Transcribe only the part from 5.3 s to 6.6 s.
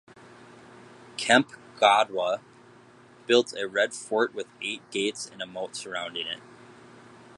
and a moat surrounding it.